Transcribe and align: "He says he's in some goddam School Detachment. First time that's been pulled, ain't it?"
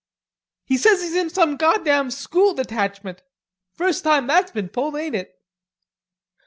"He 0.65 0.77
says 0.77 1.03
he's 1.03 1.13
in 1.13 1.29
some 1.29 1.57
goddam 1.57 2.09
School 2.09 2.55
Detachment. 2.55 3.21
First 3.71 4.03
time 4.03 4.25
that's 4.25 4.49
been 4.49 4.69
pulled, 4.69 4.95
ain't 4.95 5.13
it?" 5.13 5.39